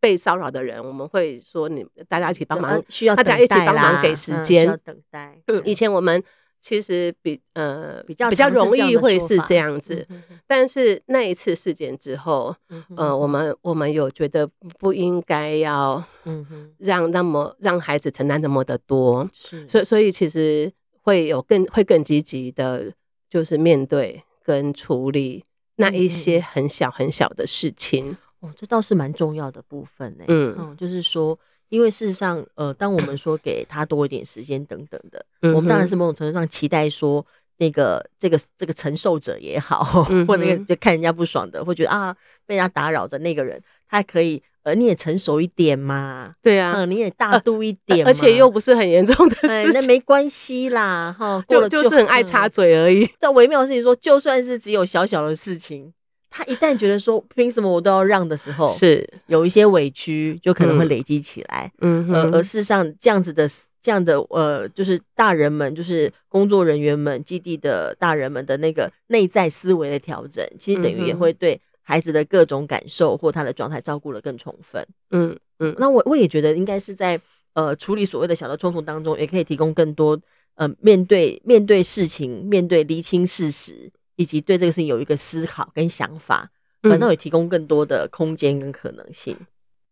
[0.00, 5.40] 被骚扰的人，我们会说你大家一起帮忙，需要大家一起帮忙给时间，等待。
[5.46, 6.22] 嗯，以前我们
[6.60, 10.06] 其实比呃比较比较容易会是这样子，
[10.46, 12.54] 但是那一次事件之后，
[12.96, 13.56] 呃，我们。
[13.62, 19.28] 我们有觉得不应该要嗯让那么让孩子承担那么的多，
[19.68, 22.92] 所以所以其实会有更会更积极的，
[23.28, 25.44] 就是面对跟处理
[25.76, 28.16] 那一些很小很小的事情。
[28.40, 30.24] 哦，这倒是蛮重要的部分呢。
[30.28, 31.38] 嗯，嗯，就是说，
[31.70, 37.24] 因为事实上，呃，当我们说给他多一点时间等等的，嗯、我们当然是某种程度上期待说，
[37.56, 42.14] 那个这个这个承受者也好，嗯、或那个就看人家不爽的，会觉得啊
[42.46, 53.10] 被人家打扰的那个人，他可以，呃，你也成熟一点嘛，对啊，嗯，你也大度一点，而且又不是很严重的事情，哎、那没关系啦，哈，就，就是很爱插嘴而已。
[53.18, 55.92] 但、嗯、微妙的事情说，就算是只有小小的事情。
[56.30, 59.08] 他一旦觉得说凭什么我都要让的时候，是。
[59.26, 63.48] 有一些委屈就可能会累积起来，嗯，呃，而事实上这样子的
[63.80, 75.74] 这样的呃，就是大人们，就是工作人员们，基地的大人们的那个内在思维的调整，其实等于也会对孩子的各种感受或他的状态照顾得更充分，嗯嗯。
[75.78, 77.18] 那我我也觉得应该是在
[77.54, 80.20] 呃处理所谓的小的冲突当中，也可以提供更多
[80.56, 83.90] 呃面对面对事情，面对厘清事实。
[84.18, 86.50] 以及对这个事情有一个思考跟想法，
[86.82, 89.34] 反倒也提供更多的空间跟可能性。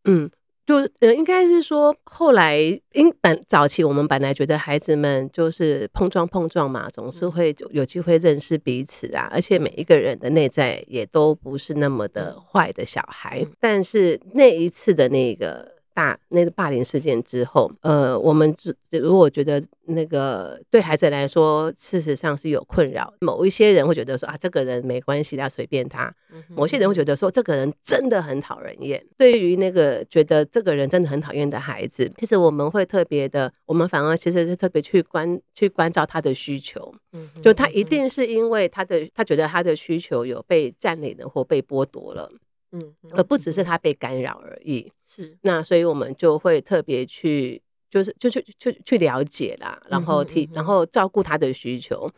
[0.05, 0.29] 嗯，
[0.67, 2.59] 就呃，应该是说，后来
[2.93, 13.47] 因本早期我们本来觉得孩子们就是碰撞碰撞嘛，总是会有机会认识彼此啊，而且每一个人的内在也都不是那么的坏的小孩。
[13.61, 15.76] 但是那一次的那个。
[15.97, 23.15] 大那个霸凌事件之后，呃，我们只如果觉得那个对孩子来说，事实上是有困扰。
[23.21, 26.11] 某一些人会觉得说啊，这个人没关系，他随便他；
[26.55, 29.03] 某些人会觉得说，这个人真的很讨人厌。
[29.17, 36.95] 对于那个觉得这个人真的很讨厌的孩子，其实我们会特别的，我们反而其实是特别去关去关照他的需求。
[37.43, 42.31] 就他一定是因为他的他觉得他的需求有被占领了或被剥夺了。
[42.73, 44.91] 嗯，而不只是他被干扰而已。
[45.07, 52.11] 是，那所以我们就会特别去，就是就去去去了解啦，然后提，然后照顾他的需求。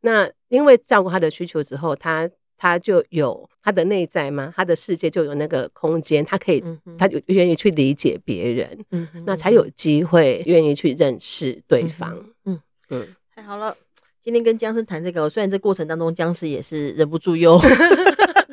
[0.00, 6.64] 那因为照顾他的需求之后，他他就有他的内在嘛，他的世界就有那个空间，他可以，
[6.96, 12.16] 他就愿意去理解别人，嗯，那才有机会愿意去认识对方。
[12.46, 12.58] 嗯
[12.88, 13.76] 嗯，太好了，
[14.22, 17.60] 今天跟僵尸谈这个，虽然这过程当中僵尸也是忍不住哟。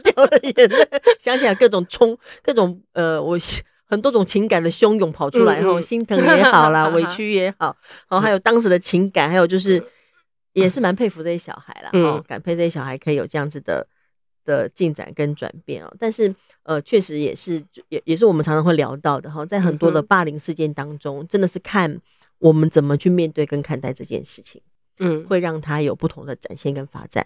[0.03, 0.89] 掉了眼泪，
[1.19, 3.37] 想起来各种冲，各种呃，我
[3.85, 7.75] 很多种情感的汹涌跑出来，然后心疼也好啦，委屈也好，
[8.09, 9.83] 然 后还有当时的情感，还有就是
[10.53, 13.85] 也是蛮佩服这些小孩啦，哦，感佩这些小孩可以有这样子的
[14.45, 15.95] 的进展跟转变哦。
[15.99, 16.33] 但是
[16.63, 21.99] 呃，确实也是也也是我们常常会聊到的哈，在很多的霸凌事件当中，真的是看
[22.39, 24.61] 我们怎么去面对跟看待这件事情，
[24.99, 27.23] 嗯，会让他有不同的展现跟发展。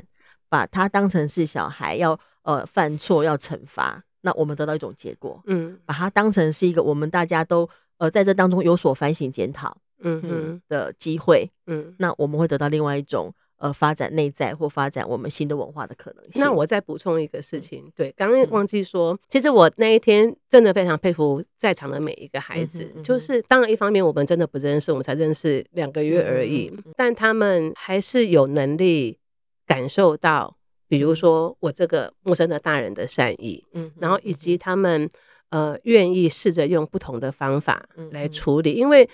[0.50, 2.18] 把他当成是小孩要
[2.48, 5.41] 呃犯错要惩罚，那我们得到一种结果。
[5.48, 11.52] 嗯，把它当成是一个我们大家都呃在这当中有所反省检讨，嗯嗯的机会。
[11.66, 16.41] 嗯，那我们会得到另外一种呃发展内在或发展我们新的文化的可能性。
[16.41, 29.20] 那我再补充一个事情，对，刚刚忘记说，嗯、其实我那一天真的非常佩服在场的每一个孩子，嗯嗯、就是当然一方面我们真的不认识，我们才认识两个月而已，但他们还是有能力。
[29.68, 30.56] 感受到，
[30.88, 35.10] 比如说我这个陌生的大人的善意，嗯，然后以及他们
[35.50, 39.10] 呃愿意试着用不同的方法来处理，因为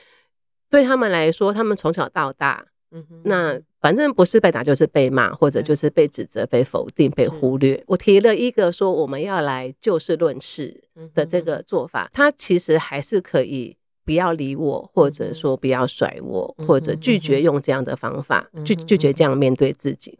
[0.69, 7.84] 对他们来说，他们从小到大，嗯，那反正不是被打就是被骂，或者就是被指责、被否定、被忽略。
[7.88, 11.61] 我提了一个说我们要来就事论事的这个。
[11.63, 13.78] 做法，他其实还是可以。
[14.05, 20.17] 不要理我，或者说不要甩我，或者拒绝用这样的方法，拒拒绝这样面对自己。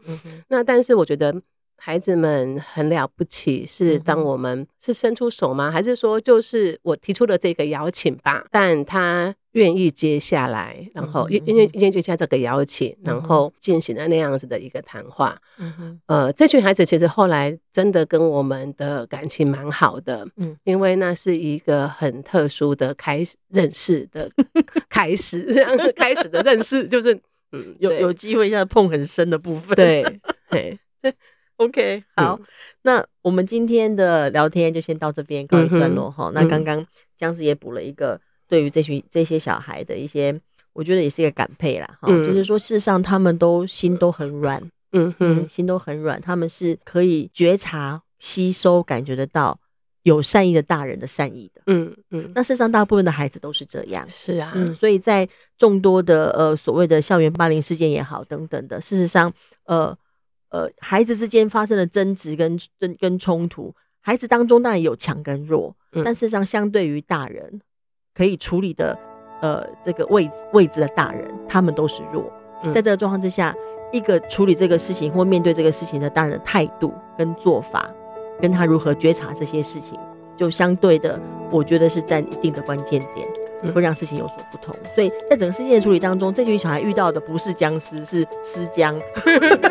[0.48, 1.34] 那但是我觉得
[1.76, 5.70] 孩子们很了不起，是当我们是伸出手吗？
[5.70, 9.34] 还是说就是我提出了这个邀请吧，但他。
[9.54, 15.36] 愿意接下来，然后因因为愿意接下这个邀请，然后进行了那样子的一个谈话。
[16.06, 20.26] 呃，这群孩子其实后来真的跟我们的感情蛮好的。
[20.36, 24.28] 嗯，因为那是一个很特殊的开始认识的
[24.90, 27.14] 开始，这样子开始的认识， 就是
[27.52, 29.76] 嗯，有有机会现在碰很深的部分。
[29.76, 30.04] 对，
[30.50, 30.76] 对
[31.58, 32.40] ，OK，好，
[32.82, 36.32] 那我们今天的聊天就先到这边告一段落哈。
[36.34, 36.84] 那刚刚
[37.16, 38.20] 姜师也补了一个。
[38.48, 40.38] 对于这群这些小孩的一些，
[40.72, 49.58] 我觉得也是一个感佩啦，哈、嗯，就是说，事实上他们都心都很软，嗯嗯，心都很软，他们是可以觉察、吸收、感觉得到
[50.02, 52.32] 有善意的大人的善意的，嗯嗯。
[52.34, 59.32] 那事实上，大部分的孩子都是这样，是啊，嗯，所以在众多的呃所谓的校园霸凌事件也好，等等的，事实上，
[59.64, 59.96] 呃
[60.50, 67.60] 呃，孩子之间发生的争执跟跟跟冲突，孩子当中当然有强跟弱，嗯、但事实上，相对于大人。
[68.16, 68.96] 可以处理的，
[69.42, 72.24] 呃，这个位置位置的大人，他们都是弱。
[72.72, 73.54] 在这个状况之下，
[73.92, 77.90] 一个处理这个事情或面对这个事情的大人的态度跟做法，
[78.40, 79.98] 跟他如何觉察这些事情，
[80.36, 84.74] 就相对的，我觉得是占一定的关键点，会让事情有所不同。
[84.94, 88.98] 所以在整个事件的处理当中，这群小孩遇到的不是僵尸，是尸僵，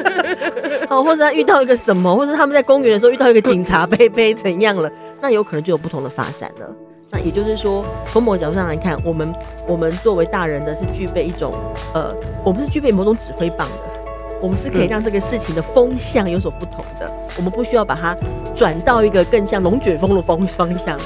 [0.90, 6.76] 哦，或者他遇到一个什么，或者他们在公园的时候遇到一个警察被被怎样了，那有可能就有不同的发展了。
[7.14, 9.32] 那也就是说，从某个角度上来看，我们
[9.68, 11.54] 我们作为大人的是具备一种
[11.94, 12.12] 呃，
[12.44, 14.02] 我们是具备某种指挥棒的，
[14.42, 18.18] 我们是可以让这个事情的风向有所不同的，我们不需要把它
[18.56, 21.00] 转到一个更像龙卷风的风 方向，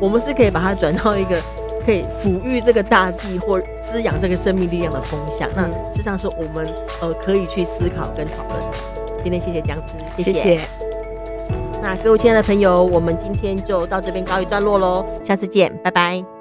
[0.00, 1.40] 我们是可以把它转到一个
[1.84, 5.48] 可以抚育这个大地或滋养这个生命力量的风向。
[5.56, 6.68] 那事实上是我们
[7.00, 8.76] 呃可以去思考跟讨论的。
[9.22, 10.32] 今天谢谢僵丝，谢谢。
[10.34, 10.83] 谢谢
[11.84, 16.33] 那各位亲爱的朋友，我们今天就到这边告一段落喽，下次见，拜拜。